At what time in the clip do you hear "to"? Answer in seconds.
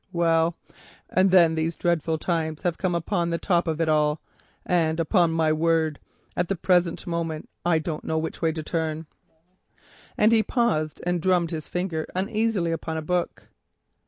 8.53-8.63